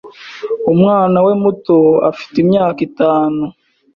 [0.71, 1.77] Umwana we muto
[2.09, 3.43] afite imyaka itanu.